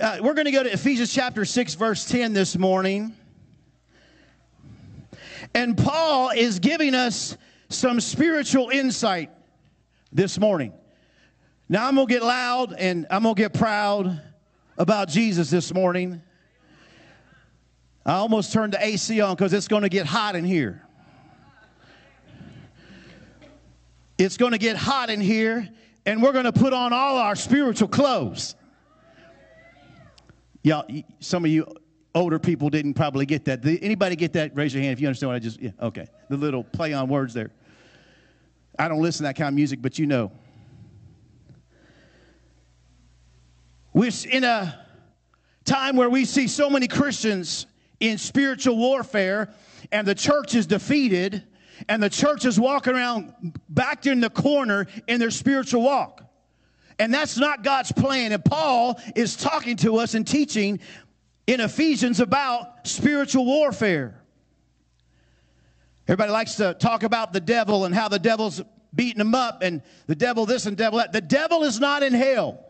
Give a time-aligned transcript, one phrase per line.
[0.00, 3.16] Uh, we're going to go to Ephesians chapter 6, verse 10 this morning.
[5.52, 7.36] And Paul is giving us
[7.68, 9.32] some spiritual insight
[10.12, 10.72] this morning.
[11.68, 14.22] Now, I'm going to get loud and I'm going to get proud
[14.76, 16.22] about Jesus this morning.
[18.06, 20.80] I almost turned the AC on because it's going to get hot in here.
[24.16, 25.68] It's going to get hot in here,
[26.06, 28.54] and we're going to put on all our spiritual clothes.
[30.62, 30.86] Y'all,
[31.20, 31.66] some of you
[32.14, 33.60] older people didn't probably get that.
[33.60, 34.56] Did anybody get that?
[34.56, 35.60] Raise your hand if you understand what I just.
[35.60, 36.06] Yeah, okay.
[36.28, 37.50] The little play on words there.
[38.78, 40.32] I don't listen to that kind of music, but you know.
[43.92, 44.86] We're in a
[45.64, 47.66] time where we see so many Christians
[48.00, 49.52] in spiritual warfare,
[49.90, 51.42] and the church is defeated,
[51.88, 53.32] and the church is walking around
[53.68, 56.22] backed in the corner in their spiritual walk.
[56.98, 58.32] And that's not God's plan.
[58.32, 60.80] And Paul is talking to us and teaching
[61.46, 64.20] in Ephesians about spiritual warfare.
[66.06, 68.62] Everybody likes to talk about the devil and how the devil's
[68.94, 71.12] beating them up and the devil this and devil that.
[71.12, 72.64] The devil is not in hell.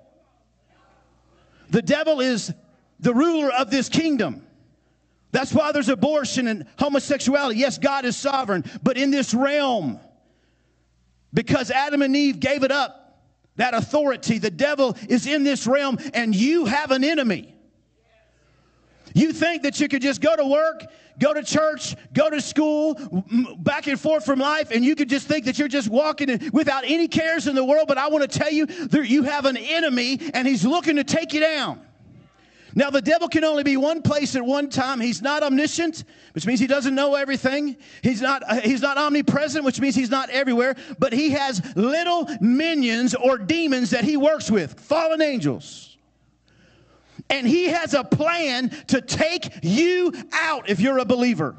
[1.71, 2.53] The devil is
[3.01, 4.45] the ruler of this kingdom.
[5.31, 7.59] That's why there's abortion and homosexuality.
[7.59, 10.01] Yes, God is sovereign, but in this realm,
[11.33, 13.08] because Adam and Eve gave it up,
[13.59, 17.55] that authority, the devil is in this realm, and you have an enemy.
[19.15, 20.85] You think that you could just go to work,
[21.19, 22.95] go to church, go to school,
[23.59, 26.85] back and forth from life, and you could just think that you're just walking without
[26.87, 27.89] any cares in the world.
[27.89, 31.05] But I want to tell you, that you have an enemy, and he's looking to
[31.05, 31.81] take you down.
[32.79, 35.01] Now, the devil can only be one place at one time.
[35.01, 37.77] He's not omniscient, which means he doesn't know everything.
[38.05, 40.77] He's not, uh, he's not omnipresent, which means he's not everywhere.
[40.97, 45.97] But he has little minions or demons that he works with, fallen angels.
[47.29, 51.57] And he has a plan to take you out if you're a believer.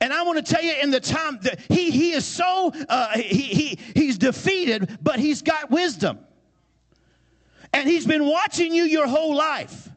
[0.00, 3.18] And I want to tell you, in the time that he, he is so, uh,
[3.18, 6.20] he, he, he's defeated, but he's got wisdom.
[7.76, 9.90] And he's been watching you your whole life.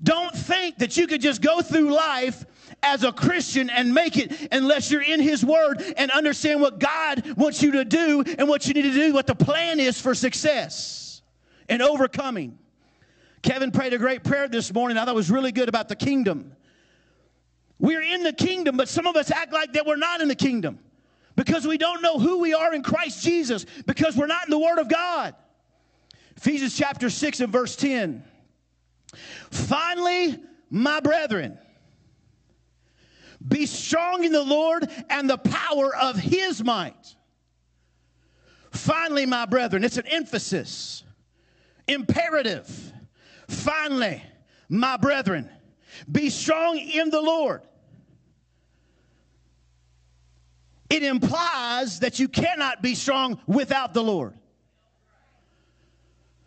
[0.00, 2.46] Don't think that you could just go through life
[2.84, 7.36] as a Christian and make it unless you're in His Word and understand what God
[7.36, 10.14] wants you to do and what you need to do, what the plan is for
[10.14, 11.20] success
[11.68, 12.60] and overcoming.
[13.42, 14.96] Kevin prayed a great prayer this morning.
[14.96, 16.52] I thought was really good about the kingdom.
[17.80, 20.36] We're in the kingdom, but some of us act like that we're not in the
[20.36, 20.78] kingdom
[21.34, 24.60] because we don't know who we are in Christ Jesus because we're not in the
[24.60, 25.34] Word of God.
[26.44, 28.22] Ephesians chapter 6 and verse 10.
[29.50, 30.38] Finally,
[30.68, 31.58] my brethren,
[33.48, 37.16] be strong in the Lord and the power of his might.
[38.72, 41.02] Finally, my brethren, it's an emphasis,
[41.88, 42.92] imperative.
[43.48, 44.22] Finally,
[44.68, 45.48] my brethren,
[46.12, 47.62] be strong in the Lord.
[50.90, 54.34] It implies that you cannot be strong without the Lord.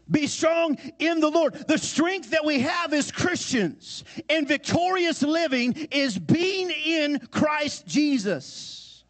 [0.09, 1.53] Be strong in the Lord.
[1.67, 9.03] The strength that we have as Christians and victorious living is being in Christ Jesus.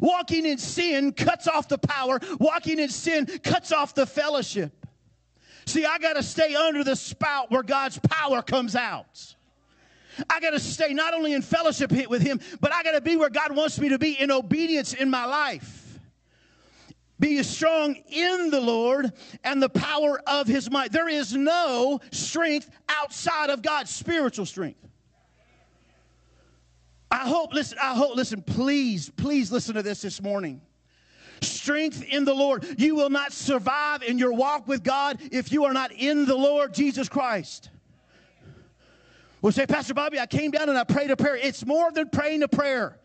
[0.00, 4.72] Walking in sin cuts off the power, walking in sin cuts off the fellowship.
[5.66, 9.34] See, I got to stay under the spout where God's power comes out.
[10.28, 13.16] I got to stay not only in fellowship with Him, but I got to be
[13.16, 15.81] where God wants me to be in obedience in my life.
[17.22, 19.12] Be strong in the Lord
[19.44, 20.90] and the power of his might.
[20.90, 24.80] There is no strength outside of God's spiritual strength.
[27.12, 30.62] I hope, listen, I hope, listen, please, please listen to this this morning.
[31.42, 32.66] Strength in the Lord.
[32.76, 36.34] You will not survive in your walk with God if you are not in the
[36.34, 37.70] Lord Jesus Christ.
[39.42, 41.36] We'll say, Pastor Bobby, I came down and I prayed a prayer.
[41.36, 42.98] It's more than praying a prayer.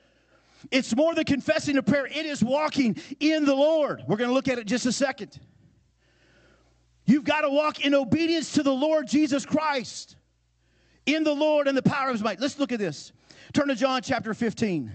[0.72, 4.03] It's more than confessing a prayer, it is walking in the Lord.
[4.07, 5.39] We're going to look at it just a second.
[7.05, 10.17] You've got to walk in obedience to the Lord Jesus Christ,
[11.05, 12.40] in the Lord and the power of his might.
[12.40, 13.14] Let's look at this.
[13.53, 14.91] Turn to John chapter 15.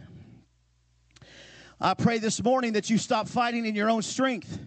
[1.81, 4.59] I pray this morning that you stop fighting in your own strength.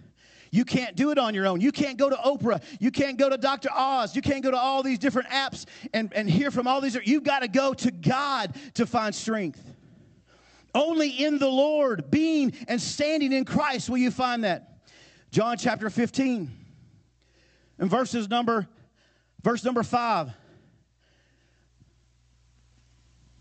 [0.50, 1.60] You can't do it on your own.
[1.60, 2.62] You can't go to Oprah.
[2.80, 3.68] You can't go to Dr.
[3.72, 4.16] Oz.
[4.16, 6.96] You can't go to all these different apps and, and hear from all these.
[7.04, 9.62] You've got to go to God to find strength.
[10.76, 14.82] Only in the Lord, being and standing in Christ, will you find that.
[15.30, 16.50] John chapter 15
[17.78, 18.68] and verses number
[19.42, 20.32] verse number 5.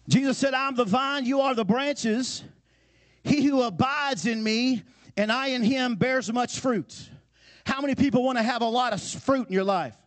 [0.08, 2.42] Jesus said, I'm the vine, you are the branches.
[3.26, 4.84] He who abides in me
[5.18, 7.10] and I in him bears much fruit.
[7.66, 9.98] How many people want to have a lot of fruit in your life?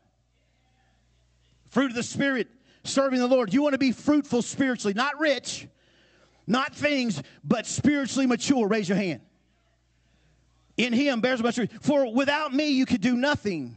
[1.68, 2.48] Fruit of the Spirit,
[2.84, 3.52] serving the Lord.
[3.52, 5.68] You want to be fruitful spiritually, not rich,
[6.48, 8.66] not things, but spiritually mature.
[8.66, 9.20] Raise your hand.
[10.76, 11.70] In him bears much fruit.
[11.80, 13.76] For without me you could do nothing.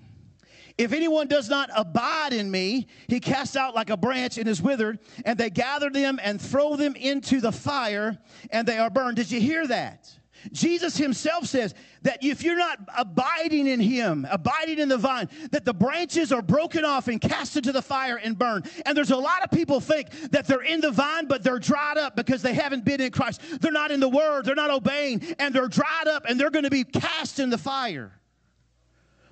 [0.78, 4.62] If anyone does not abide in me, he casts out like a branch and is
[4.62, 8.18] withered, and they gather them and throw them into the fire,
[8.52, 9.18] and they are burned.
[9.18, 10.10] Did you hear that?
[10.52, 15.66] Jesus himself says that if you're not abiding in him, abiding in the vine, that
[15.66, 18.70] the branches are broken off and cast into the fire and burned.
[18.86, 21.98] And there's a lot of people think that they're in the vine, but they're dried
[21.98, 23.42] up because they haven't been in Christ.
[23.62, 26.66] They're not in the word, they're not obeying, and they're dried up and they're going
[26.66, 28.12] to be cast in the fire.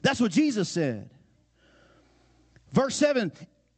[0.02, 1.10] That's what Jesus said.
[2.72, 3.32] Verse 7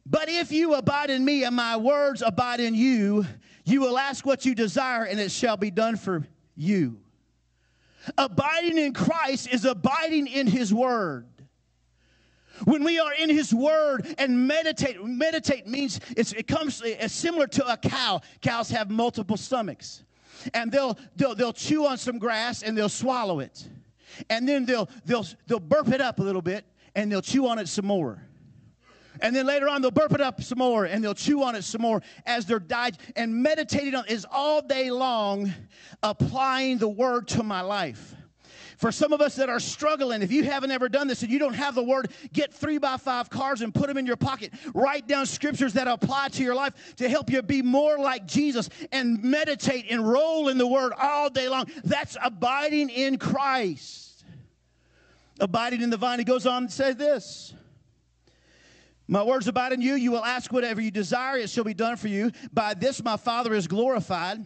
[0.06, 3.26] But if you abide in me and my words abide in you,
[3.64, 6.26] you will ask what you desire, and it shall be done for
[6.56, 7.01] you.
[8.18, 11.26] Abiding in Christ is abiding in His Word.
[12.64, 17.72] When we are in His Word and meditate, meditate means it comes it's similar to
[17.72, 18.20] a cow.
[18.40, 20.04] Cows have multiple stomachs,
[20.54, 23.68] and they'll, they'll they'll chew on some grass and they'll swallow it,
[24.30, 26.64] and then they'll they'll they'll burp it up a little bit
[26.94, 28.22] and they'll chew on it some more.
[29.22, 31.62] And then later on, they'll burp it up some more and they'll chew on it
[31.62, 32.98] some more as they're died.
[33.14, 35.54] And meditating on is all day long
[36.02, 38.16] applying the word to my life.
[38.78, 41.38] For some of us that are struggling, if you haven't ever done this and you
[41.38, 44.52] don't have the word, get three by five cards and put them in your pocket.
[44.74, 48.68] Write down scriptures that apply to your life to help you be more like Jesus
[48.90, 51.66] and meditate and roll in the word all day long.
[51.84, 54.24] That's abiding in Christ.
[55.38, 56.18] Abiding in the vine.
[56.18, 57.54] He goes on to say this.
[59.12, 59.92] My words abide in you.
[59.92, 62.32] You will ask whatever you desire, it shall be done for you.
[62.50, 64.42] By this my Father is glorified,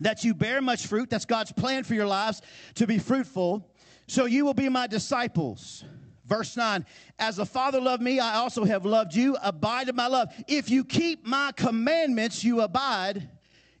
[0.00, 1.10] that you bear much fruit.
[1.10, 2.40] That's God's plan for your lives
[2.76, 3.70] to be fruitful.
[4.06, 5.84] So you will be my disciples.
[6.24, 6.86] Verse 9,
[7.18, 9.36] as the Father loved me, I also have loved you.
[9.42, 10.32] Abide in my love.
[10.48, 13.28] If you keep my commandments, you abide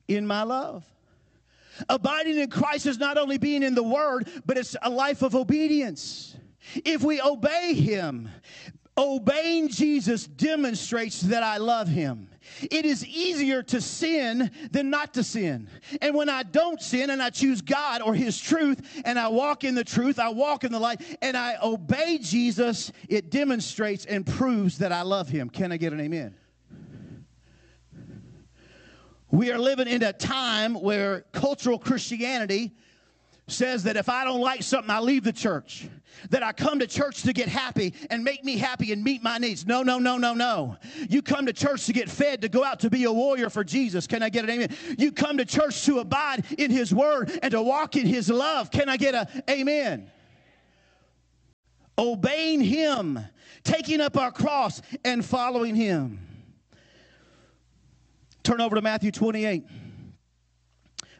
[0.08, 0.84] in my love.
[1.88, 5.34] Abiding in Christ is not only being in the Word, but it's a life of
[5.34, 6.36] obedience.
[6.84, 8.28] If we obey Him,
[8.98, 12.28] Obeying Jesus demonstrates that I love him.
[12.62, 15.68] It is easier to sin than not to sin.
[16.00, 19.64] And when I don't sin and I choose God or his truth and I walk
[19.64, 24.24] in the truth, I walk in the light, and I obey Jesus, it demonstrates and
[24.24, 25.50] proves that I love him.
[25.50, 26.34] Can I get an amen?
[29.30, 32.72] We are living in a time where cultural Christianity
[33.48, 35.88] says that if I don't like something, I leave the church.
[36.30, 39.38] That I come to church to get happy and make me happy and meet my
[39.38, 39.66] needs.
[39.66, 40.76] No, no, no, no, no.
[41.08, 43.64] You come to church to get fed, to go out to be a warrior for
[43.64, 44.06] Jesus.
[44.06, 44.76] Can I get an amen?
[44.98, 48.70] You come to church to abide in His Word and to walk in His love.
[48.70, 50.10] Can I get a amen?
[51.98, 53.18] Obeying Him,
[53.64, 56.20] taking up our cross and following Him.
[58.42, 59.64] Turn over to Matthew 28.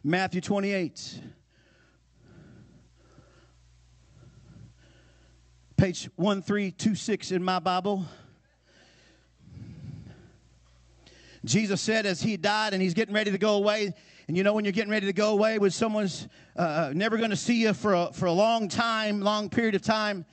[0.03, 1.21] Matthew 28.
[5.77, 8.03] Page 1326 in my Bible.
[11.45, 13.93] Jesus said as he died and he's getting ready to go away,
[14.27, 16.27] and you know when you're getting ready to go away when someone's
[16.57, 19.75] uh, uh never going to see you for a, for a long time, long period
[19.75, 20.25] of time,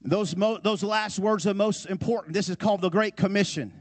[0.00, 2.32] those, mo- those last words are most important.
[2.32, 3.74] This is called the Great Commission.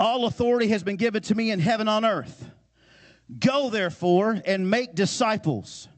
[0.00, 2.48] All authority has been given to me in heaven on earth.
[3.38, 5.88] Go therefore and make disciples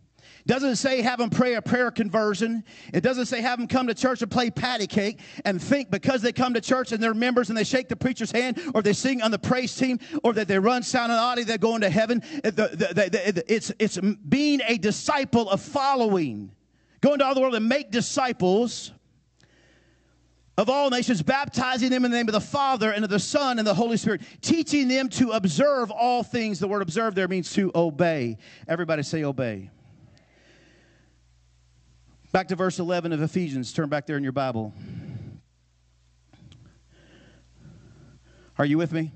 [0.47, 2.65] doesn't say have them pray a prayer conversion.
[2.93, 6.23] It doesn't say have them come to church and play patty cake and think because
[6.23, 8.93] they come to church and they're members and they shake the preacher's hand or they
[8.93, 11.91] sing on the praise team or that they run sound and audio, they're going to
[11.91, 12.23] heaven.
[12.45, 16.53] It's, it's being a disciple of following.
[17.01, 18.93] Go into all the world and make disciples
[20.59, 23.59] of all nations, baptizing them in the name of the Father and of the Son
[23.59, 26.59] and the Holy Spirit, teaching them to observe all things.
[26.59, 28.39] The word observe there means to obey.
[28.67, 29.71] Everybody say obey.
[32.37, 33.73] Back to verse 11 of Ephesians.
[33.73, 34.75] Turn back there in your Bible.
[38.59, 39.11] Are you with me?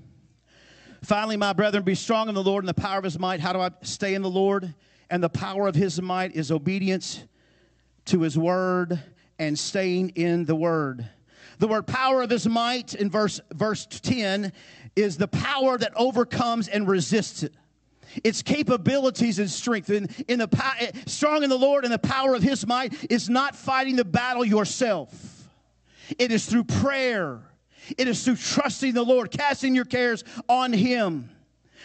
[1.02, 3.38] Finally, my brethren, be strong in the Lord and the power of his might.
[3.38, 4.74] How do I stay in the Lord?
[5.10, 7.22] And the power of his might is obedience
[8.06, 8.98] to his word
[9.38, 11.06] and staying in the word.
[11.58, 14.50] The word power of his might in verse, verse 10
[14.96, 17.52] is the power that overcomes and resists it
[18.24, 19.90] its capabilities and strength.
[19.90, 23.10] In, in the power, eh, strong in the Lord and the power of His might
[23.10, 25.48] is not fighting the battle yourself.
[26.18, 27.40] It is through prayer.
[27.96, 31.30] It is through trusting the Lord, casting your cares on Him.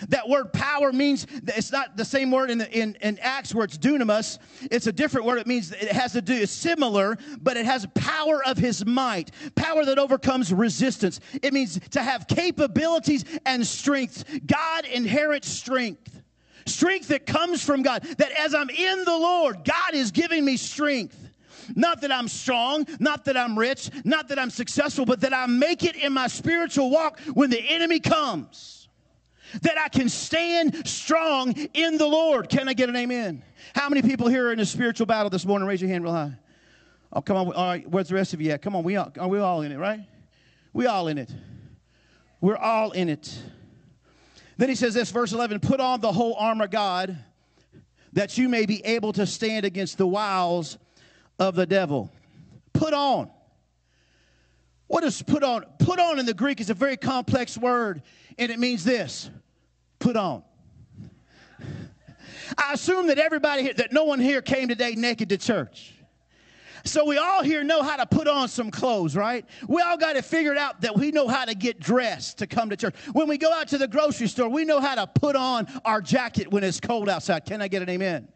[0.10, 3.66] That word power means it's not the same word in, the, in, in Acts where
[3.66, 4.40] it's dunamis.
[4.70, 5.40] It's a different word.
[5.40, 9.32] It means it has to do, it's similar, but it has power of his might,
[9.56, 11.20] power that overcomes resistance.
[11.42, 16.22] It means to have capabilities and strength, God inherent strength.
[16.68, 18.02] Strength that comes from God.
[18.18, 21.16] That as I'm in the Lord, God is giving me strength.
[21.75, 25.46] Not that I'm strong, not that I'm rich, not that I'm successful, but that I
[25.46, 28.75] make it in my spiritual walk when the enemy comes.
[29.62, 32.50] That I can stand strong in the Lord.
[32.50, 33.44] Can I get an amen?
[33.74, 35.68] How many people here are in a spiritual battle this morning?
[35.68, 36.34] Raise your hand real high.
[37.14, 37.54] Oh, come on.
[37.54, 38.62] All right, where's the rest of you at?
[38.62, 40.02] Come on, we all, are we all in it, right?
[40.74, 41.32] We all in it.
[42.42, 43.34] We're all in it.
[44.58, 47.18] Then he says this, verse 11 put on the whole armor of God
[48.14, 50.78] that you may be able to stand against the wiles
[51.38, 52.12] of the devil.
[52.74, 53.30] Put on.
[54.96, 55.66] What does put on?
[55.78, 58.02] Put on in the Greek is a very complex word,
[58.38, 59.30] and it means this
[60.00, 60.42] put on.
[62.58, 65.96] I assume that everybody here, that no one here came today naked to church.
[66.86, 69.46] So we all here know how to put on some clothes, right?
[69.68, 72.70] We all got it figured out that we know how to get dressed to come
[72.70, 72.96] to church.
[73.12, 76.00] When we go out to the grocery store, we know how to put on our
[76.00, 77.44] jacket when it's cold outside.
[77.44, 78.30] Can I get an amen?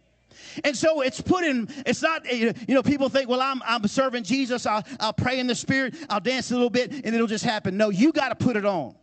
[0.63, 4.23] And so it's put in, it's not, you know, people think, well, I'm, I'm serving
[4.23, 4.65] Jesus.
[4.65, 5.95] I'll, I'll pray in the Spirit.
[6.09, 7.77] I'll dance a little bit and it'll just happen.
[7.77, 8.95] No, you got to put it on.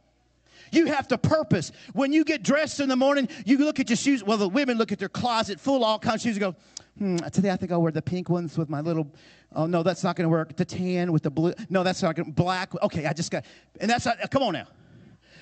[0.73, 1.73] You have to purpose.
[1.93, 4.25] When you get dressed in the morning, you look at your shoes.
[4.25, 6.57] Well, the women look at their closet full of all kinds of shoes and go,
[6.99, 9.11] hmm, today I think I'll wear the pink ones with my little,
[9.55, 10.57] oh no, that's not going to work.
[10.57, 11.53] The tan with the blue.
[11.71, 12.75] No, that's not going to, black.
[12.83, 13.45] Okay, I just got,
[13.81, 14.67] and that's not, come on now.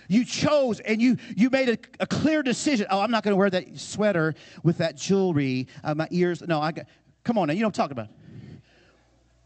[0.08, 2.86] You chose and you you made a, a clear decision.
[2.90, 5.68] Oh, I'm not going to wear that sweater with that jewelry.
[5.82, 6.42] Uh, my ears.
[6.42, 6.86] No, I got.
[7.22, 7.54] Come on now.
[7.54, 8.08] You know what I'm talking about.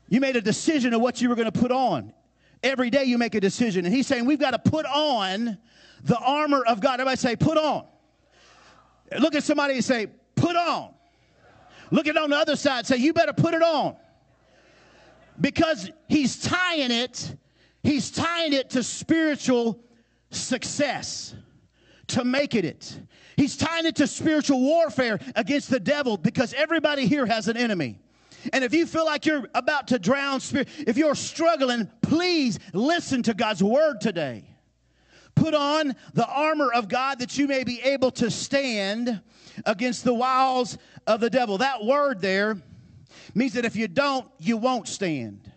[0.08, 2.12] You made a decision of what you were going to put on.
[2.62, 5.58] Every day you make a decision, and he's saying we've got to put on
[6.04, 6.94] the armor of God.
[6.94, 7.86] Everybody say, put on.
[9.18, 10.92] Look at somebody and say, put on.
[11.90, 12.86] Look at on the other side.
[12.86, 13.96] Say, you better put it on.
[15.40, 17.36] Because he's tying it,
[17.82, 19.80] he's tying it to spiritual
[20.30, 21.34] success,
[22.08, 22.68] to making it.
[22.68, 23.00] It.
[23.36, 27.98] He's tying it to spiritual warfare against the devil because everybody here has an enemy.
[28.52, 33.22] And if you feel like you're about to drown, spirit, if you're struggling, please listen
[33.24, 34.44] to God's word today.
[35.34, 39.20] Put on the armor of God that you may be able to stand
[39.66, 41.58] against the wiles of the devil.
[41.58, 42.60] That word there
[43.34, 45.50] means that if you don't, you won't stand.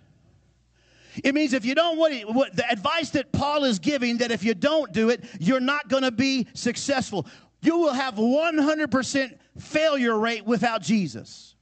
[1.23, 4.43] It means if you don't, what, what the advice that Paul is giving, that if
[4.43, 7.25] you don't do it, you're not going to be successful.
[7.61, 11.55] You will have 100% failure rate without Jesus.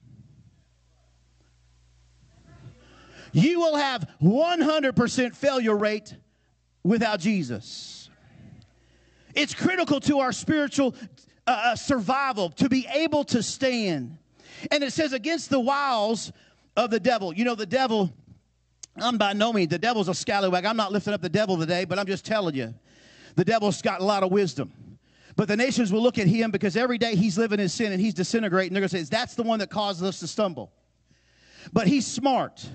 [3.31, 6.15] You will have 100% failure rate
[6.83, 8.09] without Jesus.
[9.35, 10.95] It's critical to our spiritual
[11.45, 14.17] uh, uh, survival to be able to stand.
[14.71, 16.31] And it says, against the wiles
[16.75, 17.33] of the devil.
[17.33, 18.11] You know, the devil,
[19.01, 20.65] I'm by no means, the devil's a scallywag.
[20.65, 22.73] I'm not lifting up the devil today, but I'm just telling you,
[23.35, 24.71] the devil's got a lot of wisdom.
[25.35, 28.01] But the nations will look at him because every day he's living in sin and
[28.01, 28.73] he's disintegrating.
[28.73, 30.71] They're going to say, that's the one that causes us to stumble.
[31.71, 32.67] But he's smart.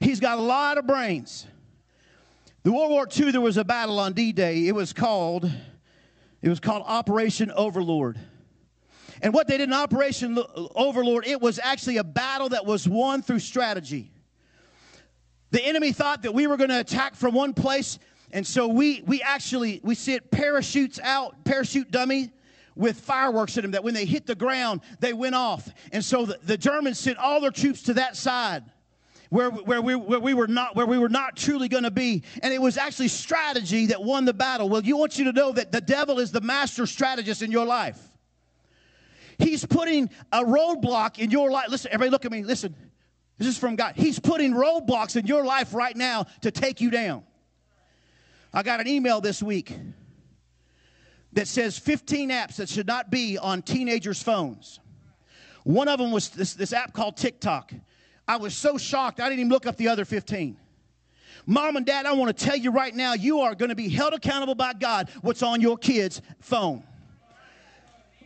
[0.00, 1.46] He's got a lot of brains.
[2.62, 4.66] The World War II, there was a battle on D-Day.
[4.66, 5.50] It was called,
[6.42, 8.18] it was called Operation Overlord.
[9.22, 10.38] And what they did in Operation
[10.74, 14.12] Overlord, it was actually a battle that was won through strategy.
[15.50, 17.98] The enemy thought that we were going to attack from one place,
[18.32, 22.30] and so we we actually we sent parachutes out, parachute dummy
[22.78, 25.68] with fireworks in them that when they hit the ground, they went off.
[25.90, 28.62] And so the, the Germans sent all their troops to that side
[29.30, 32.22] where, where, we, where we were not where we were not truly going to be.
[32.42, 34.68] And it was actually strategy that won the battle.
[34.68, 37.66] Well you want you to know that the devil is the master strategist in your
[37.66, 38.00] life.
[39.38, 41.68] He's putting a roadblock in your life.
[41.68, 42.44] Listen everybody look at me.
[42.44, 42.74] Listen
[43.38, 46.90] this is from god he's putting roadblocks in your life right now to take you
[46.90, 47.22] down
[48.52, 49.76] i got an email this week
[51.32, 54.80] that says 15 apps that should not be on teenagers phones
[55.64, 57.72] one of them was this, this app called tiktok
[58.28, 60.58] I was so shocked, I didn't even look up the other 15.
[61.46, 63.88] Mom and dad, I want to tell you right now, you are going to be
[63.88, 66.84] held accountable by God what's on your kid's phone.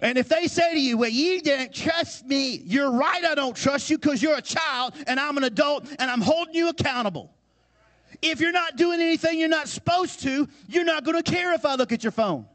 [0.03, 3.57] And if they say to you, well, you didn't trust me, you're right, I don't
[3.57, 7.33] trust you because you're a child and I'm an adult and I'm holding you accountable.
[8.21, 11.65] If you're not doing anything you're not supposed to, you're not going to care if
[11.65, 12.47] I look at your phone.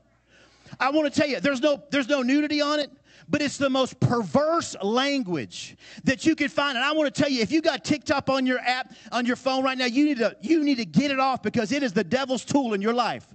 [0.77, 2.91] I want to tell you, there's no, there's no nudity on it
[3.29, 5.75] but it's the most perverse language
[6.05, 6.77] that you can find.
[6.77, 9.35] And I want to tell you, if you got TikTok on your app, on your
[9.35, 11.91] phone right now, you need to, you need to get it off because it is
[11.91, 13.25] the devil's tool in your life.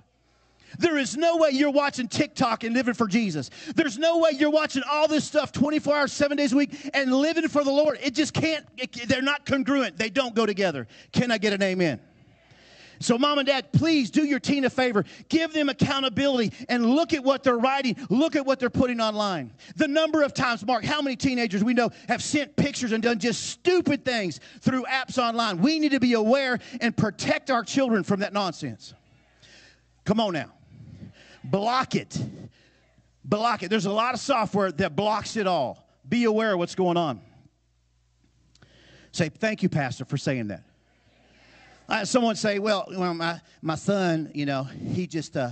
[0.78, 3.50] There is no way you're watching TikTok and living for Jesus.
[3.74, 7.12] There's no way you're watching all this stuff 24 hours, seven days a week and
[7.12, 7.98] living for the Lord.
[8.02, 9.96] It just can't, it, they're not congruent.
[9.96, 10.86] They don't go together.
[11.12, 12.00] Can I get an amen?
[13.02, 15.04] So, mom and dad, please do your teen a favor.
[15.28, 17.96] Give them accountability and look at what they're writing.
[18.10, 19.52] Look at what they're putting online.
[19.76, 23.18] The number of times, Mark, how many teenagers we know have sent pictures and done
[23.18, 25.58] just stupid things through apps online?
[25.58, 28.94] We need to be aware and protect our children from that nonsense.
[30.04, 30.52] Come on now.
[31.44, 32.18] Block it.
[33.24, 33.70] Block it.
[33.70, 35.88] There's a lot of software that blocks it all.
[36.08, 37.20] Be aware of what's going on.
[39.12, 40.64] Say, thank you, Pastor, for saying that.
[42.08, 45.50] Someone say, well, well, my, my son, you know, he just, uh,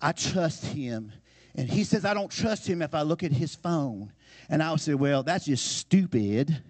[0.00, 1.12] I trust him.
[1.56, 4.12] And he says, I don't trust him if I look at his phone.
[4.48, 6.62] And I'll say, well, that's just stupid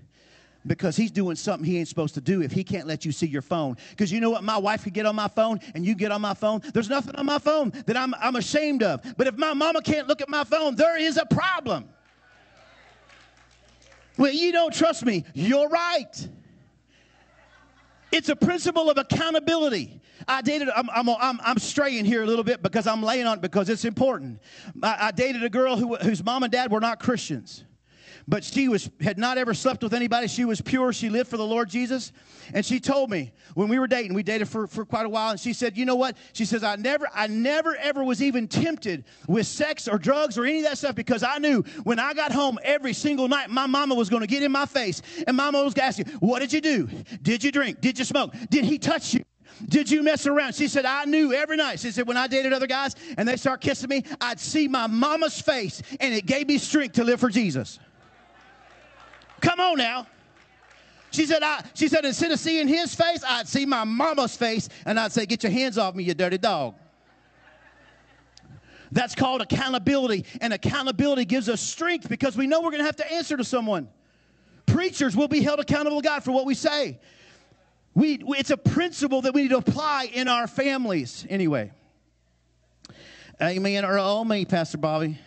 [0.66, 3.26] because he's doing something he ain't supposed to do if he can't let you see
[3.26, 3.76] your phone.
[3.90, 4.44] Because you know what?
[4.44, 6.61] My wife could get on my phone and you get on my phone.
[6.75, 9.02] There's nothing on my phone that I'm, I'm ashamed of.
[9.16, 11.88] But if my mama can't look at my phone, there is a problem.
[14.16, 15.25] Well, you don't trust me.
[15.35, 16.28] You're right.
[18.12, 20.00] It's a principle of accountability.
[20.26, 23.38] I dated, I'm, I'm, I'm, I'm, straying here a little bit because I'm laying on
[23.38, 24.40] it because it's important.
[24.82, 27.64] I, I dated a girl who, whose mom and dad were not Christians
[28.28, 30.26] but she was had not ever slept with anybody.
[30.26, 30.92] She was pure.
[30.92, 32.12] She lived for the lord jesus.
[32.54, 35.30] And she told me when we were dating we dated for, for quite a while
[35.30, 36.16] and she said you know what?
[36.33, 40.45] She says i never i never ever was even tempted with sex or drugs or
[40.45, 43.66] any of that stuff because i knew when i got home every single night my
[43.66, 46.04] mama was going to get in my face and mama was going to ask you
[46.21, 46.88] what did you do?
[47.23, 47.80] Did you drink?
[47.80, 48.35] Did you smoke?
[48.50, 49.25] Did he touch you?
[49.68, 50.54] Did you mess around?
[50.54, 51.80] She said, I knew every night.
[51.80, 54.87] She said, when I dated other guys and they start kissing me, I'd see my
[54.87, 57.78] mama's face and it gave me strength to live for Jesus.
[59.40, 60.07] Come on now.
[61.11, 64.69] She said, I, she said, instead of seeing his face, I'd see my mama's face
[64.85, 66.75] and I'd say, Get your hands off me, you dirty dog.
[68.93, 70.25] That's called accountability.
[70.40, 73.45] And accountability gives us strength because we know we're going to have to answer to
[73.45, 73.88] someone.
[74.66, 76.99] Preachers will be held accountable to God for what we say.
[77.95, 81.73] We, it's a principle that we need to apply in our families anyway.
[83.40, 83.85] Amen.
[83.85, 85.18] Or oh me, Pastor Bobby.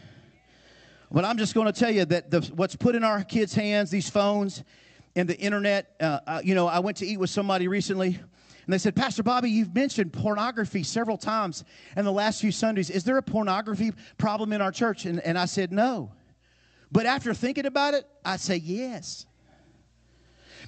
[1.12, 3.90] But I'm just going to tell you that the, what's put in our kids' hands,
[3.90, 4.64] these phones
[5.16, 8.08] and the internet, uh, uh, you know, I went to eat with somebody recently.
[8.16, 11.64] And they said, Pastor Bobby, you've mentioned pornography several times
[11.98, 12.92] in the last few Sundays.
[12.92, 15.06] Is there a pornography problem in our church?
[15.06, 16.12] And, and I said, no.
[16.92, 19.26] But after thinking about it, I say, yes.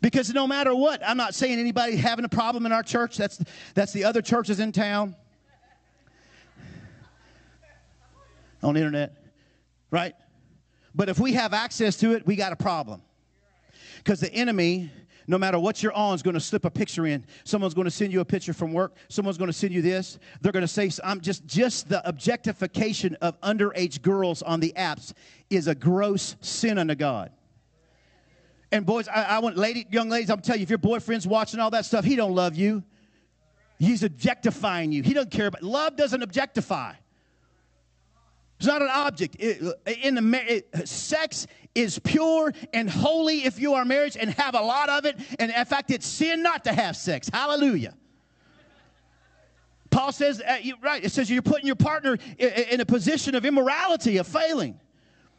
[0.01, 3.17] Because no matter what, I'm not saying anybody having a problem in our church.
[3.17, 3.39] That's,
[3.75, 5.15] that's the other churches in town
[8.63, 9.15] on the internet,
[9.91, 10.15] right?
[10.93, 13.01] But if we have access to it, we got a problem.
[13.97, 14.91] Because the enemy,
[15.27, 17.25] no matter what you're on, is going to slip a picture in.
[17.43, 18.95] Someone's going to send you a picture from work.
[19.08, 20.19] Someone's going to send you this.
[20.41, 25.13] They're going to say, "I'm just just the objectification of underage girls on the apps
[25.49, 27.32] is a gross sin unto God."
[28.71, 31.60] And boys, I, I want lady, young ladies, I'm telling you, if your boyfriend's watching
[31.60, 32.84] all that stuff, he don't love you.
[33.80, 35.04] He's objectifying you.
[35.04, 35.95] He doesn't care about love.
[35.95, 36.93] Doesn't objectify.
[38.62, 39.38] It's not an object.
[39.39, 44.54] It, in the it, sex is pure and holy if you are married and have
[44.54, 45.17] a lot of it.
[45.39, 47.28] And in fact, it's sin not to have sex.
[47.28, 47.95] Hallelujah.
[49.89, 53.34] Paul says, uh, you, right, it says you're putting your partner in, in a position
[53.34, 54.80] of immorality, of failing.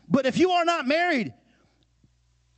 [0.08, 1.32] But if you are not married,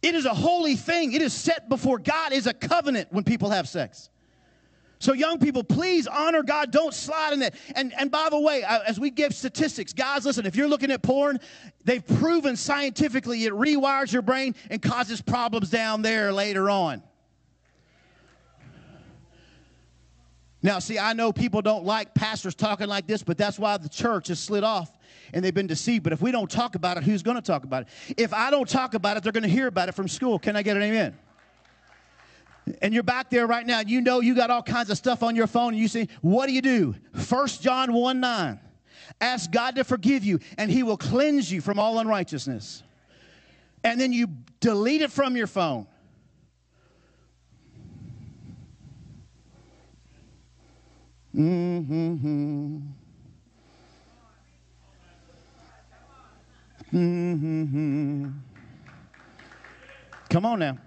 [0.00, 1.12] it is a holy thing.
[1.12, 4.09] It is set before God is a covenant when people have sex.
[4.98, 6.70] So, young people, please honor God.
[6.70, 7.54] Don't slide in that.
[7.74, 10.90] And, and by the way, uh, as we give statistics, guys, listen, if you're looking
[10.90, 11.40] at porn,
[11.85, 17.02] they've proven scientifically it rewires your brain and causes problems down there later on.
[20.62, 23.88] Now, see, I know people don't like pastors talking like this, but that's why the
[23.90, 24.90] church has slid off
[25.35, 26.04] and they've been deceived.
[26.04, 28.14] But if we don't talk about it, who's going to talk about it?
[28.16, 30.38] If I don't talk about it, they're going to hear about it from school.
[30.38, 31.18] Can I get an amen?
[32.81, 35.37] And you're back there right now, you know you got all kinds of stuff on
[35.37, 36.94] your phone, and you say, What do you do?
[37.14, 38.61] First John 1 9.
[39.20, 42.83] Ask God to forgive you, and He will cleanse you from all unrighteousness.
[43.83, 44.29] And then you
[44.61, 45.87] delete it from your phone.
[51.35, 52.79] Mm-hmm.
[56.94, 58.29] Mm-hmm.
[60.31, 60.79] Come on now.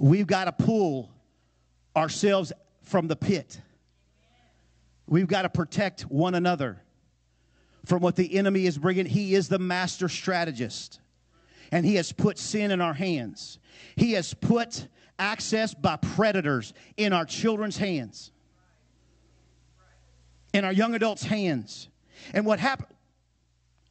[0.00, 1.10] We've got to pull
[1.96, 3.60] ourselves from the pit.
[5.06, 6.80] We've got to protect one another
[7.84, 9.06] from what the enemy is bringing.
[9.06, 11.00] He is the master strategist,
[11.72, 13.58] and he has put sin in our hands.
[13.96, 14.86] He has put
[15.18, 18.30] access by predators in our children's hands.
[20.54, 21.88] in our young adults' hands.
[22.32, 22.97] And what happens?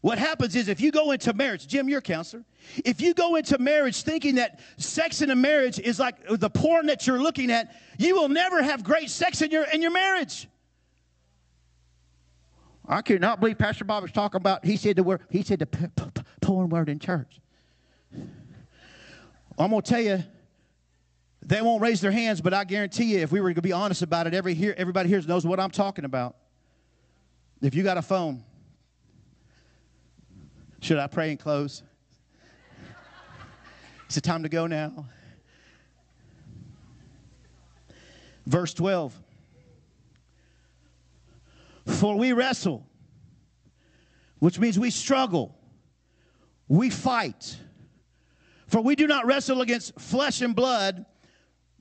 [0.01, 2.43] What happens is if you go into marriage, Jim, you're a counselor.
[2.85, 6.85] If you go into marriage thinking that sex in a marriage is like the porn
[6.87, 10.47] that you're looking at, you will never have great sex in your in your marriage.
[12.87, 14.63] I cannot believe Pastor Bob was talking about.
[14.63, 15.21] He said the word.
[15.29, 17.41] He said the p- p- porn word in church.
[19.59, 20.23] I'm gonna tell you,
[21.41, 24.03] they won't raise their hands, but I guarantee you, if we were to be honest
[24.03, 26.35] about it, every here, everybody here knows what I'm talking about.
[27.61, 28.43] If you got a phone,
[30.87, 31.83] should I pray and close?
[34.09, 35.05] Is it time to go now?
[38.45, 39.13] Verse 12.
[41.87, 42.87] For we wrestle,
[44.39, 45.57] which means we struggle,
[46.69, 47.57] we fight.
[48.67, 51.05] For we do not wrestle against flesh and blood,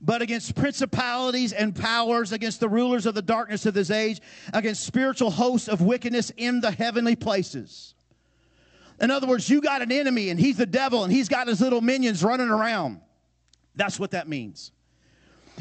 [0.01, 4.19] but against principalities and powers, against the rulers of the darkness of this age,
[4.53, 7.93] against spiritual hosts of wickedness in the heavenly places.
[8.99, 11.61] In other words, you got an enemy and he's the devil and he's got his
[11.61, 13.01] little minions running around.
[13.75, 14.71] That's what that means.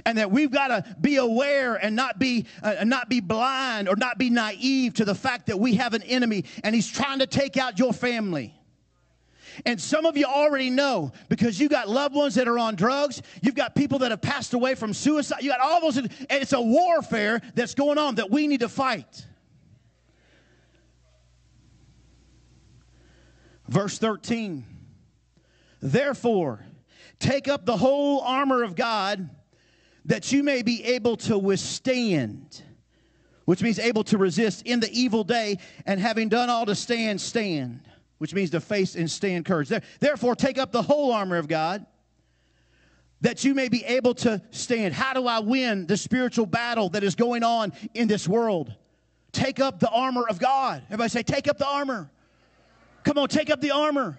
[0.04, 3.96] And that we've got to be aware and not be uh, not be blind or
[3.96, 7.26] not be naive to the fact that we have an enemy and he's trying to
[7.26, 8.54] take out your family.
[9.64, 13.22] And some of you already know because you got loved ones that are on drugs,
[13.40, 16.52] you've got people that have passed away from suicide, you got all those, and it's
[16.52, 19.24] a warfare that's going on that we need to fight.
[23.68, 24.64] Verse 13.
[25.82, 26.64] Therefore,
[27.18, 29.28] take up the whole armor of God
[30.04, 32.62] that you may be able to withstand,
[33.44, 37.20] which means able to resist in the evil day, and having done all to stand,
[37.20, 37.80] stand,
[38.18, 39.70] which means to face and stand courage.
[40.00, 41.84] Therefore, take up the whole armor of God
[43.22, 44.94] that you may be able to stand.
[44.94, 48.74] How do I win the spiritual battle that is going on in this world?
[49.32, 50.82] Take up the armor of God.
[50.86, 52.10] Everybody say, take up the armor.
[53.06, 54.18] Come on, take up the armor.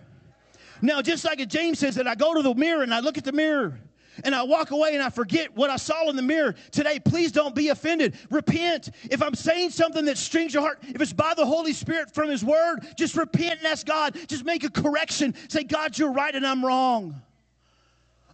[0.82, 3.26] Now, just like James says that I go to the mirror and I look at
[3.26, 3.78] the mirror
[4.24, 7.34] and I walk away and I forget what I saw in the mirror today, please
[7.34, 8.16] don't be offended.
[8.30, 8.92] Repent.
[9.12, 12.30] If I'm saying something that strings your heart, if it's by the Holy Spirit from
[12.30, 14.18] His Word, just repent and ask God.
[14.30, 15.36] Just make a correction.
[15.50, 17.22] Say, God, you're right and I'm wrong.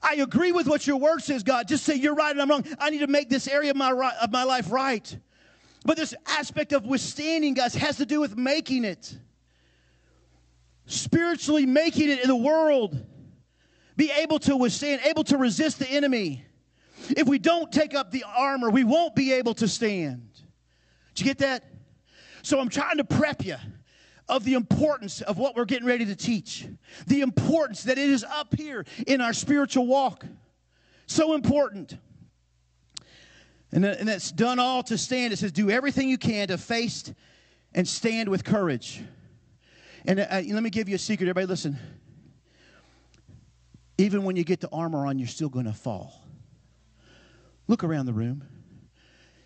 [0.03, 1.67] I agree with what your word says, God.
[1.67, 2.63] Just say, You're right and I'm wrong.
[2.77, 5.17] I need to make this area of my, of my life right.
[5.83, 9.17] But this aspect of withstanding, guys, has to do with making it
[10.85, 13.05] spiritually making it in the world,
[13.95, 16.43] be able to withstand, able to resist the enemy.
[17.09, 20.29] If we don't take up the armor, we won't be able to stand.
[21.13, 21.63] Did you get that?
[22.41, 23.55] So I'm trying to prep you
[24.29, 26.65] of the importance of what we're getting ready to teach.
[27.07, 30.25] The importance that it is up here in our spiritual walk.
[31.07, 31.97] So important.
[33.71, 35.33] And, and that's done all to stand.
[35.33, 37.11] It says, do everything you can to face
[37.73, 39.01] and stand with courage.
[40.05, 41.77] And uh, let me give you a secret, everybody, listen.
[43.97, 46.21] Even when you get the armor on, you're still going to fall.
[47.67, 48.43] Look around the room.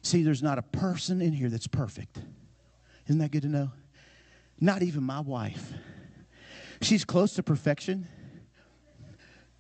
[0.01, 2.19] See, there's not a person in here that's perfect.
[3.07, 3.71] Isn't that good to know?
[4.59, 5.73] Not even my wife.
[6.81, 8.07] She's close to perfection.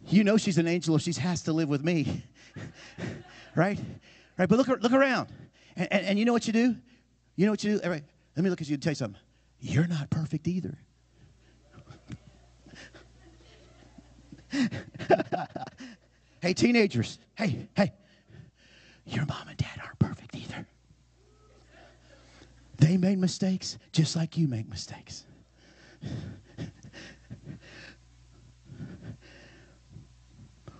[0.07, 2.23] You know she's an angel if she has to live with me.
[3.55, 3.79] right?
[4.37, 4.49] Right?
[4.49, 5.29] But look, look around.
[5.75, 6.75] And, and, and you know what you do?
[7.35, 7.89] You know what you do?
[7.89, 8.03] Right,
[8.35, 9.21] let me look at you and tell you something.
[9.59, 10.77] You're not perfect either.
[16.41, 17.19] hey, teenagers.
[17.35, 17.91] Hey, hey.
[19.05, 20.67] Your mom and dad aren't perfect either.
[22.77, 25.25] They made mistakes just like you make mistakes.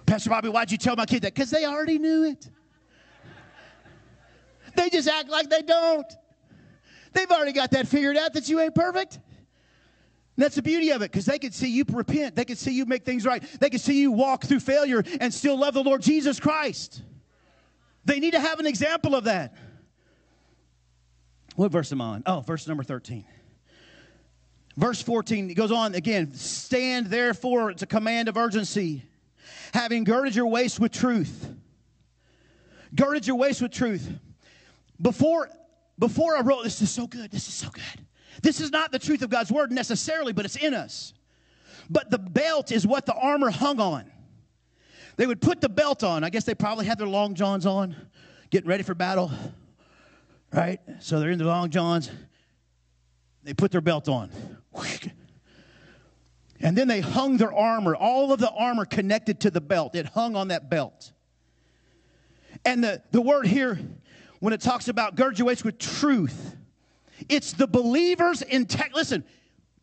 [0.05, 1.33] Pastor Bobby, why'd you tell my kid that?
[1.33, 2.49] Because they already knew it.
[4.75, 6.05] They just act like they don't.
[7.13, 9.19] They've already got that figured out that you ain't perfect.
[10.37, 12.35] And that's the beauty of it because they could see you repent.
[12.35, 13.43] They could see you make things right.
[13.59, 17.01] They could see you walk through failure and still love the Lord Jesus Christ.
[18.05, 19.55] They need to have an example of that.
[21.55, 22.23] What verse am I on?
[22.27, 23.25] Oh, verse number 13.
[24.77, 26.31] Verse 14, it goes on again.
[26.35, 29.03] Stand therefore, it's a command of urgency,
[29.73, 31.51] having girded your waist with truth.
[32.93, 34.07] Girded your waist with truth.
[35.01, 35.49] Before,
[35.97, 38.06] before I wrote this is so good, this is so good.
[38.41, 41.13] This is not the truth of God's word necessarily, but it's in us.
[41.89, 44.11] But the belt is what the armor hung on.
[45.15, 46.23] They would put the belt on.
[46.23, 47.95] I guess they probably had their long johns on,
[48.49, 49.31] getting ready for battle,
[50.53, 50.79] right?
[50.99, 52.11] So they're in their long johns.
[53.43, 54.29] They put their belt on.
[56.59, 59.95] And then they hung their armor, all of the armor connected to the belt.
[59.95, 61.11] It hung on that belt.
[62.65, 63.79] And the, the word here,
[64.39, 66.55] when it talks about gird your waist with truth,
[67.29, 68.95] It's the believer's integrity.
[68.95, 69.23] Listen,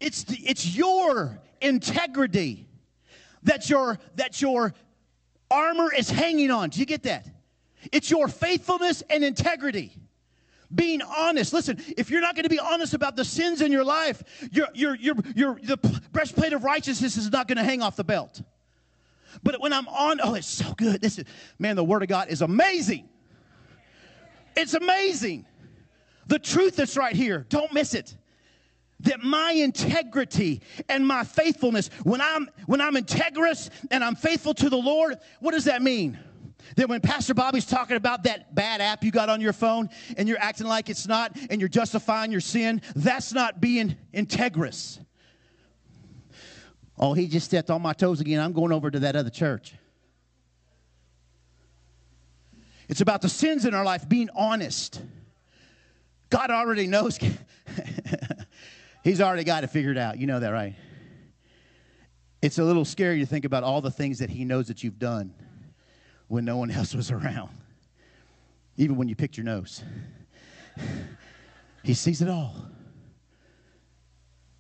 [0.01, 2.69] it's, the, it's your integrity
[3.45, 4.75] that your, that your
[5.51, 6.71] armor is hanging on.
[6.71, 7.27] Do you get that?
[7.93, 9.93] It's your faithfulness and integrity.
[10.75, 11.53] Being honest.
[11.53, 14.69] Listen, if you're not going to be honest about the sins in your life, your,
[14.75, 15.77] your, your, your, the
[16.13, 18.43] breastplate of righteousness is not going to hang off the belt.
[19.43, 21.01] But when I'm on, oh, it's so good.
[21.01, 21.25] This is,
[21.59, 23.09] man, the Word of God is amazing.
[24.57, 25.47] It's amazing.
[26.27, 28.17] The truth that's right here, don't miss it.
[29.01, 34.71] That my integrity and my faithfulness, when I'm when I'm integrous and I'm faithful to
[34.71, 36.19] the Lord, what does that mean?
[36.77, 40.29] That when Pastor Bobby's talking about that bad app you got on your phone and
[40.29, 44.99] you're acting like it's not and you're justifying your sin, that's not being integrous.
[46.99, 48.41] Oh, he just stepped on my toes again.
[48.41, 49.75] I'm going over to that other church.
[52.89, 55.03] It's about the sins in our life, being honest.
[56.35, 57.17] God already knows.
[59.05, 60.19] He's already got it figured out.
[60.19, 60.75] You know that, right?
[62.43, 64.99] It's a little scary to think about all the things that He knows that you've
[64.99, 65.33] done
[66.27, 67.51] when no one else was around,
[68.77, 69.85] even when you picked your nose.
[71.85, 72.57] He sees it all.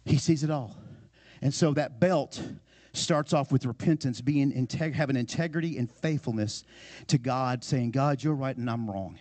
[0.04, 0.76] He sees it all.
[1.42, 2.40] And so that belt
[2.92, 6.62] starts off with repentance, being integ- having integrity and faithfulness
[7.08, 9.18] to God, saying, God, you're right and I'm wrong.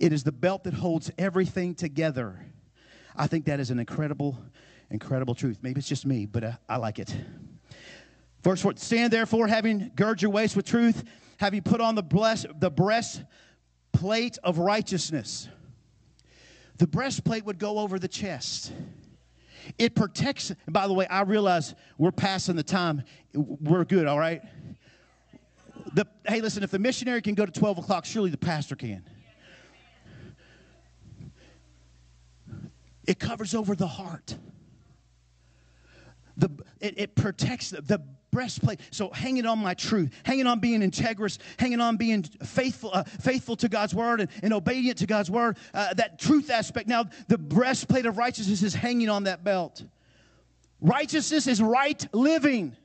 [0.00, 2.38] It is the belt that holds everything together.
[3.16, 4.38] I think that is an incredible,
[4.90, 5.58] incredible truth.
[5.62, 7.14] Maybe it's just me, but uh, I like it.
[8.42, 11.04] Verse 4 Stand therefore, having girded your waist with truth,
[11.38, 15.48] having put on the, bless, the breastplate of righteousness.
[16.78, 18.72] The breastplate would go over the chest.
[19.78, 23.04] It protects, by the way, I realize we're passing the time.
[23.32, 24.42] We're good, all right?
[25.94, 29.04] The, hey, listen, if the missionary can go to 12 o'clock, surely the pastor can.
[33.06, 34.36] It covers over the heart.
[36.36, 38.02] The, it, it protects the, the,
[38.34, 38.80] breastplate.
[38.90, 43.54] So hanging on my truth, hanging on being integrous, hanging on being faithful, uh, faithful
[43.56, 45.56] to God's word and, and obedient to God's word.
[45.72, 46.88] Uh, that truth aspect.
[46.88, 49.84] Now the breastplate of righteousness is hanging on that belt.
[50.80, 52.76] Righteousness is right living.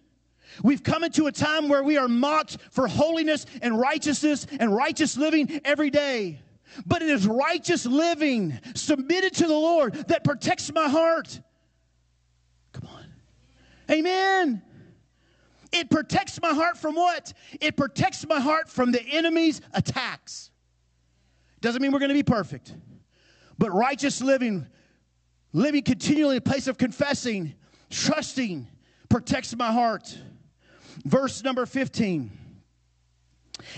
[0.64, 5.18] We've come into a time where we are mocked for holiness and righteousness and righteous
[5.18, 6.42] living every day.
[6.86, 11.40] But it is righteous living, submitted to the Lord, that protects my heart.
[12.74, 13.06] Come on.
[13.90, 14.62] Amen.
[15.72, 17.34] It protects my heart from what?
[17.62, 20.52] It protects my heart from the enemy's attacks.
[21.62, 22.74] Doesn't mean we're going to be perfect,
[23.58, 24.66] but righteous living,
[25.54, 27.54] living continually in a place of confessing,
[27.90, 28.68] trusting,
[29.10, 30.18] protects my heart.
[31.06, 32.39] Verse number 15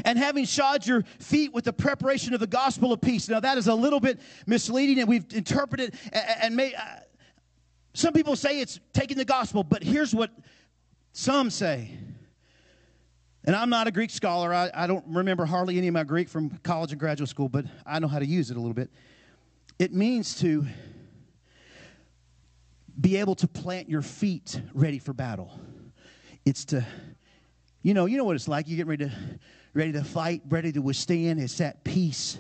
[0.06, 3.30] and having shod your feet with the preparation of the gospel of peace.
[3.30, 6.74] Now, that is a little bit misleading, and we've interpreted and, made.
[6.76, 6.84] Uh,
[7.94, 10.32] some people say it's taking the gospel, but here's what
[11.12, 11.98] some say.
[13.44, 14.54] And I'm not a Greek scholar.
[14.54, 17.66] I, I don't remember hardly any of my Greek from college and graduate school, but
[17.86, 18.92] I know how to use it a little bit.
[19.80, 20.66] It means to
[23.00, 25.60] be able to plant your feet ready for battle.
[26.46, 26.86] It's to,
[27.82, 28.68] you know, you know what it's like.
[28.68, 29.12] You get ready to
[29.74, 31.40] ready to fight, ready to withstand.
[31.40, 32.38] It's that peace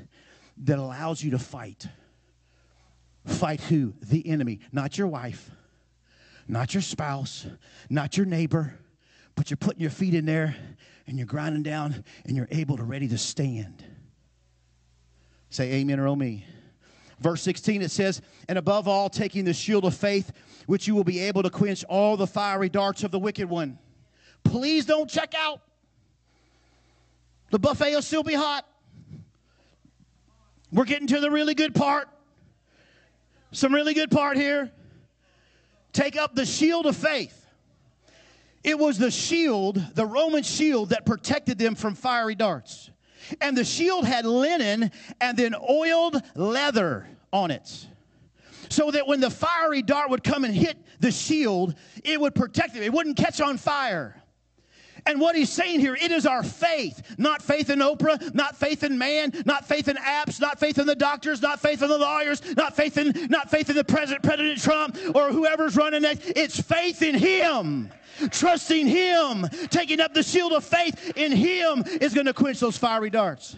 [0.63, 1.87] that allows you to fight.
[3.25, 3.93] Fight who?
[4.01, 5.49] The enemy, not your wife,
[6.47, 7.45] not your spouse,
[7.89, 8.77] not your neighbor,
[9.35, 10.55] but you're putting your feet in there
[11.07, 13.83] and you're grinding down and you're able to ready to stand.
[15.49, 16.45] Say amen or oh me.
[17.19, 20.31] Verse 16 it says, And above all, taking the shield of faith,
[20.65, 23.77] which you will be able to quench all the fiery darts of the wicked one.
[24.43, 25.61] Please don't check out.
[27.51, 28.65] The buffet will still be hot.
[30.71, 32.07] We're getting to the really good part.
[33.51, 34.71] Some really good part here.
[35.91, 37.37] Take up the shield of faith.
[38.63, 42.89] It was the shield, the Roman shield, that protected them from fiery darts.
[43.41, 47.87] And the shield had linen and then oiled leather on it.
[48.69, 52.75] So that when the fiery dart would come and hit the shield, it would protect
[52.75, 52.83] them.
[52.83, 54.20] It wouldn't catch on fire.
[55.05, 58.83] And what he's saying here, it is our faith, not faith in Oprah, not faith
[58.83, 61.97] in man, not faith in apps, not faith in the doctors, not faith in the
[61.97, 66.31] lawyers, not faith in not faith in the president, President Trump, or whoever's running next.
[66.35, 67.91] It's faith in him.
[68.29, 72.77] Trusting him, taking up the shield of faith in him is going to quench those
[72.77, 73.55] fiery darts.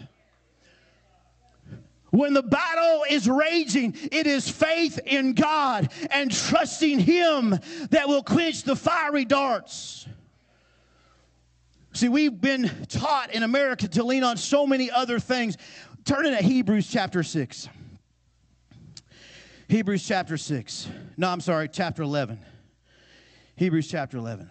[2.14, 7.58] When the battle is raging, it is faith in God and trusting Him
[7.90, 10.06] that will quench the fiery darts.
[11.94, 15.56] See, we've been taught in America to lean on so many other things.
[16.04, 17.68] Turn to Hebrews chapter 6.
[19.68, 20.88] Hebrews chapter 6.
[21.16, 22.40] No, I'm sorry, chapter 11.
[23.54, 24.50] Hebrews chapter 11.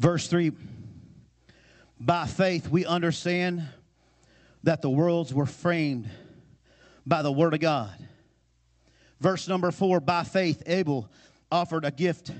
[0.00, 0.50] Verse 3
[2.00, 3.68] By faith we understand
[4.62, 6.08] that the worlds were framed
[7.06, 7.92] by the Word of God.
[9.20, 11.10] Verse number 4 By faith Abel
[11.52, 12.32] offered a gift,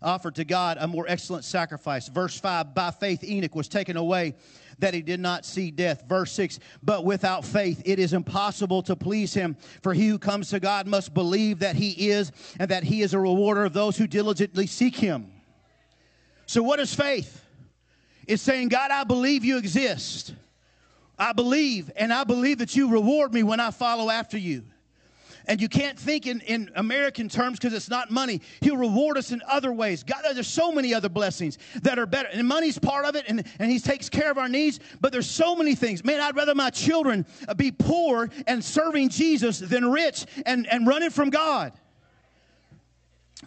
[0.00, 2.06] offered to God a more excellent sacrifice.
[2.08, 4.36] Verse 5 By faith Enoch was taken away
[4.78, 6.04] that he did not see death.
[6.08, 10.50] Verse 6 But without faith it is impossible to please him, for he who comes
[10.50, 13.96] to God must believe that he is, and that he is a rewarder of those
[13.96, 15.32] who diligently seek him.
[16.46, 17.44] So, what is faith?
[18.30, 20.36] It's saying, God, I believe you exist.
[21.18, 24.62] I believe, and I believe that you reward me when I follow after you.
[25.48, 28.40] And you can't think in, in American terms because it's not money.
[28.60, 30.04] He'll reward us in other ways.
[30.04, 32.28] God, there's so many other blessings that are better.
[32.32, 35.28] And money's part of it, and, and He takes care of our needs, but there's
[35.28, 36.04] so many things.
[36.04, 41.10] Man, I'd rather my children be poor and serving Jesus than rich and, and running
[41.10, 41.72] from God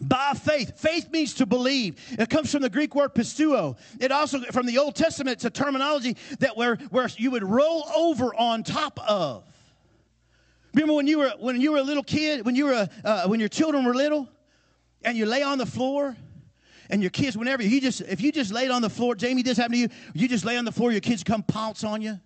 [0.02, 0.80] by faith.
[0.80, 1.96] Faith means to believe.
[2.20, 3.78] It comes from the Greek word pisteuo.
[4.00, 7.86] It also, from the Old Testament, it's a terminology that where, where you would roll
[7.96, 9.44] over on top of.
[10.74, 13.40] Remember when you were when you were a little kid, when you were uh, when
[13.40, 14.28] your children were little,
[15.04, 16.16] and you lay on the floor,
[16.90, 19.58] and your kids, whenever you just if you just laid on the floor, Jamie, this
[19.58, 19.90] happened to you.
[20.16, 22.20] You just lay on the floor, your kids come pounce on you.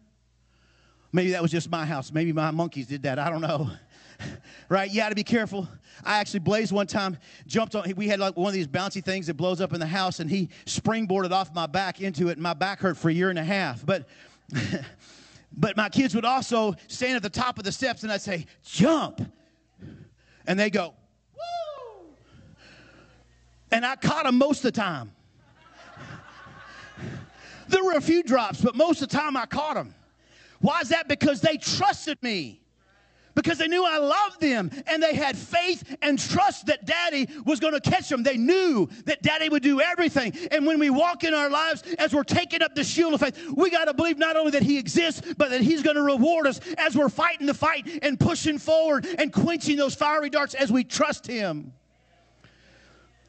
[1.12, 2.12] Maybe that was just my house.
[2.12, 3.20] Maybe my monkeys did that.
[3.20, 3.70] I don't know.
[4.70, 4.90] right?
[4.90, 5.68] You got to be careful.
[6.04, 9.28] I actually, blazed one time jumped on, we had like one of these bouncy things
[9.28, 12.42] that blows up in the house, and he springboarded off my back into it, and
[12.42, 13.86] my back hurt for a year and a half.
[13.86, 14.08] But,
[15.58, 18.46] but my kids would also stand at the top of the steps, and I'd say,
[18.64, 19.22] jump.
[20.46, 20.94] And they go,
[21.34, 22.06] woo.
[23.72, 25.12] And I caught them most of the time.
[27.68, 29.94] there were a few drops, but most of the time I caught them.
[30.60, 31.08] Why is that?
[31.08, 32.62] Because they trusted me
[33.38, 37.60] because they knew I loved them and they had faith and trust that daddy was
[37.60, 38.24] going to catch them.
[38.24, 40.36] They knew that daddy would do everything.
[40.50, 43.40] And when we walk in our lives as we're taking up the shield of faith,
[43.56, 46.48] we got to believe not only that he exists, but that he's going to reward
[46.48, 50.72] us as we're fighting the fight and pushing forward and quenching those fiery darts as
[50.72, 51.74] we trust him.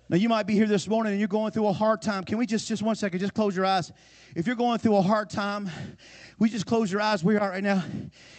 [0.09, 2.25] Now, you might be here this morning and you're going through a hard time.
[2.25, 3.93] Can we just, just one second, just close your eyes?
[4.35, 5.69] If you're going through a hard time,
[6.39, 7.85] we just close your eyes where you are right now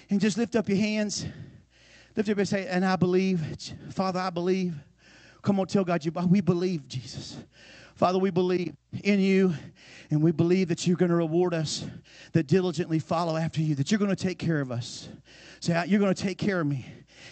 [0.10, 1.28] and just lift up your hands.
[2.20, 3.40] Lift up and say, and I believe.
[3.92, 4.76] Father, I believe.
[5.42, 7.38] Come on, tell God you we believe, Jesus.
[7.96, 9.54] Father, we believe in you,
[10.12, 11.86] and we believe that you're going to reward us
[12.34, 15.08] that diligently follow after you, that you're going to take care of us.
[15.62, 16.86] Say, you're going to take care of me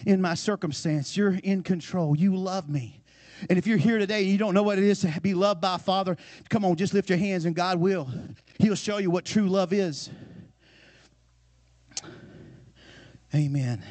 [0.06, 1.14] in my circumstance.
[1.18, 2.16] You're in control.
[2.16, 3.02] You love me.
[3.50, 5.60] And if you're here today and you don't know what it is to be loved
[5.60, 6.16] by a Father,
[6.48, 8.08] come on, just lift your hands and God will.
[8.58, 10.08] He'll show you what true love is.
[13.34, 13.84] Amen.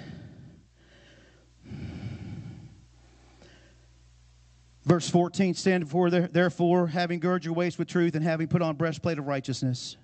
[4.88, 8.78] Verse 14, stand before therefore, having girded your waist with truth and having put on
[8.78, 9.97] breastplate of righteousness,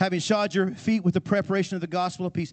[0.00, 2.52] having shod your feet with the preparation of the gospel of peace,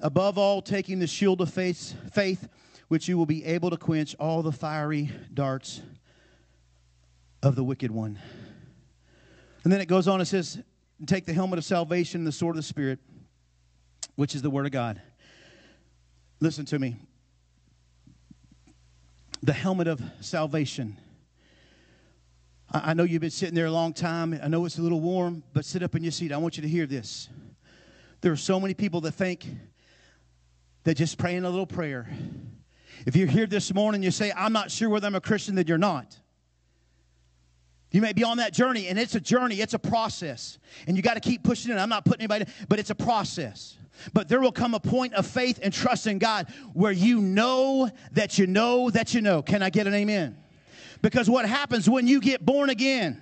[0.00, 2.46] above all, taking the shield of faith, faith,
[2.88, 5.80] which you will be able to quench all the fiery darts
[7.42, 8.18] of the wicked one.
[9.64, 10.62] And then it goes on, it says,
[11.06, 12.98] take the helmet of salvation and the sword of the Spirit,
[14.16, 15.00] which is the word of God.
[16.38, 16.96] Listen to me
[19.42, 20.98] the helmet of salvation.
[22.70, 24.38] I know you've been sitting there a long time.
[24.42, 26.32] I know it's a little warm, but sit up in your seat.
[26.32, 27.28] I want you to hear this.
[28.20, 29.46] There are so many people that think
[30.84, 32.10] that just praying a little prayer.
[33.06, 35.66] If you're here this morning, you say, I'm not sure whether I'm a Christian, then
[35.66, 36.18] you're not.
[37.90, 40.58] You may be on that journey, and it's a journey, it's a process.
[40.86, 41.76] And you got to keep pushing it.
[41.76, 43.78] I'm not putting anybody, but it's a process.
[44.12, 47.90] But there will come a point of faith and trust in God where you know
[48.12, 49.42] that you know that you know.
[49.42, 50.36] Can I get an amen?
[51.02, 53.20] Because what happens when you get born again?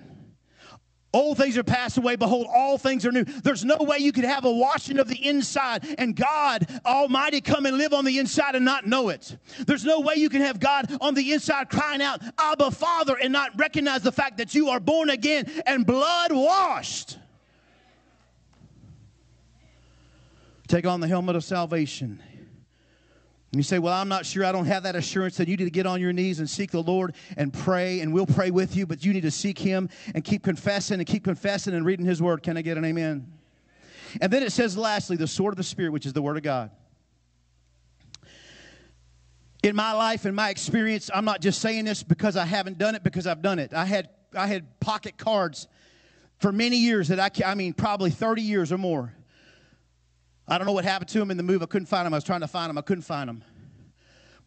[1.13, 2.15] Old things are passed away.
[2.15, 3.23] Behold, all things are new.
[3.23, 7.65] There's no way you could have a washing of the inside and God Almighty come
[7.65, 9.37] and live on the inside and not know it.
[9.65, 13.31] There's no way you can have God on the inside crying out, Abba, Father, and
[13.31, 17.17] not recognize the fact that you are born again and blood washed.
[20.67, 22.21] Take on the helmet of salvation.
[23.51, 24.43] And you say, Well, I'm not sure.
[24.43, 25.37] I don't have that assurance.
[25.37, 28.13] Then you need to get on your knees and seek the Lord and pray, and
[28.13, 28.85] we'll pray with you.
[28.85, 32.21] But you need to seek Him and keep confessing and keep confessing and reading His
[32.21, 32.43] Word.
[32.43, 33.31] Can I get an amen?
[34.19, 36.43] And then it says, lastly, the sword of the Spirit, which is the Word of
[36.43, 36.71] God.
[39.63, 42.95] In my life in my experience, I'm not just saying this because I haven't done
[42.95, 43.73] it, because I've done it.
[43.73, 45.67] I had, I had pocket cards
[46.39, 49.13] for many years that I, I mean, probably 30 years or more.
[50.47, 51.61] I don't know what happened to him in the move.
[51.61, 52.13] I couldn't find him.
[52.13, 52.77] I was trying to find him.
[52.77, 53.43] I couldn't find him.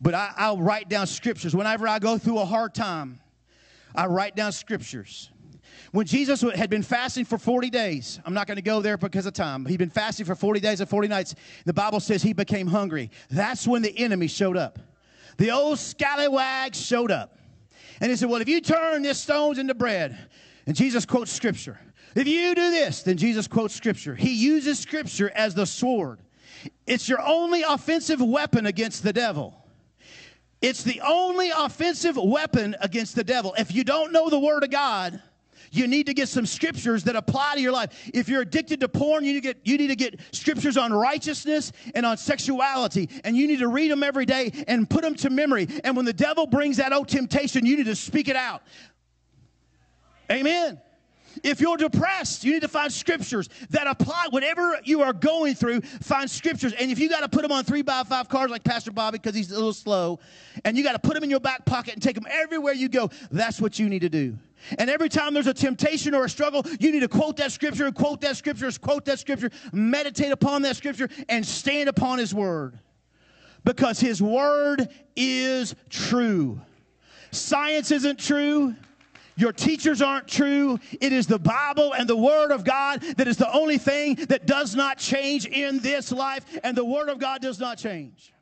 [0.01, 1.55] But I, I'll write down scriptures.
[1.55, 3.21] Whenever I go through a hard time,
[3.95, 5.31] I write down scriptures.
[5.93, 9.27] When Jesus had been fasting for 40 days, I'm not going to go there because
[9.27, 9.67] of time.
[9.67, 11.35] He'd been fasting for 40 days and 40 nights.
[11.65, 13.11] The Bible says he became hungry.
[13.29, 14.79] That's when the enemy showed up.
[15.37, 17.39] The old scallywag showed up.
[18.01, 20.17] And he said, Well, if you turn these stones into bread,
[20.67, 21.79] and Jesus quotes scripture.
[22.15, 24.15] If you do this, then Jesus quotes scripture.
[24.15, 26.21] He uses scripture as the sword.
[26.87, 29.57] It's your only offensive weapon against the devil.
[30.61, 33.55] It's the only offensive weapon against the devil.
[33.57, 35.23] If you don't know the word of God,
[35.73, 38.11] you need to get some scriptures that apply to your life.
[38.13, 40.93] If you're addicted to porn, you need to get, you need to get scriptures on
[40.93, 43.09] righteousness and on sexuality.
[43.25, 45.69] And you need to read them every day and put them to memory.
[45.85, 48.63] And when the devil brings that old temptation, you need to speak it out.
[50.31, 50.81] Amen.
[51.43, 54.27] If you're depressed, you need to find scriptures that apply.
[54.31, 56.73] Whatever you are going through, find scriptures.
[56.73, 59.19] And if you got to put them on three by five cards like Pastor Bobby
[59.19, 60.19] because he's a little slow,
[60.65, 62.89] and you got to put them in your back pocket and take them everywhere you
[62.89, 64.37] go, that's what you need to do.
[64.79, 67.91] And every time there's a temptation or a struggle, you need to quote that scripture
[67.93, 72.79] quote that scripture, quote that scripture, meditate upon that scripture, and stand upon his word.
[73.65, 76.61] Because his word is true.
[77.31, 78.75] Science isn't true.
[79.37, 80.79] Your teachers aren't true.
[81.01, 84.47] It is the Bible and the Word of God that is the only thing that
[84.47, 88.33] does not change in this life, and the Word of God does not change.